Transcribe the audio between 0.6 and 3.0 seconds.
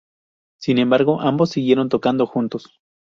embargo, ambos siguieron tocando juntos.